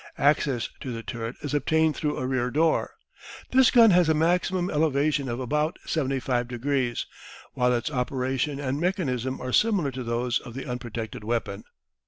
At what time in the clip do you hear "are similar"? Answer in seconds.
9.39-9.91